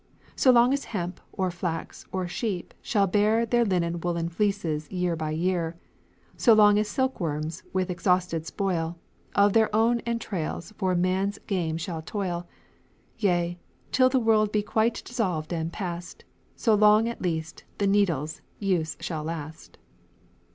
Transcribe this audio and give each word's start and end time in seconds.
So 0.35 0.49
long 0.49 0.73
as 0.73 0.85
Hemp 0.85 1.21
or 1.31 1.51
Flax 1.51 2.07
or 2.11 2.27
Sheep 2.27 2.73
shall 2.81 3.05
bear 3.05 3.45
Their 3.45 3.63
linnen 3.63 3.99
Woollen 3.99 4.29
fleeces 4.29 4.89
yeare 4.91 5.15
by 5.15 5.29
yeare; 5.29 5.77
So 6.35 6.53
long 6.53 6.79
as 6.79 6.87
silk 6.87 7.19
worms, 7.19 7.61
with 7.71 7.91
exhausted 7.91 8.47
spoile, 8.47 8.97
Of 9.35 9.53
their 9.53 9.69
own 9.75 9.99
entrailes 10.07 10.73
for 10.75 10.95
man's 10.95 11.37
game 11.45 11.77
shall 11.77 12.01
toyle; 12.01 12.47
Yea, 13.19 13.59
till 13.91 14.09
the 14.09 14.19
world 14.19 14.51
be 14.51 14.63
quite 14.63 15.03
dissolved 15.05 15.53
and 15.53 15.71
past, 15.71 16.23
So 16.55 16.73
long 16.73 17.07
at 17.07 17.21
least, 17.21 17.63
the 17.77 17.85
Needles 17.85 18.41
use 18.57 18.97
shall 18.99 19.23
last." 19.23 19.77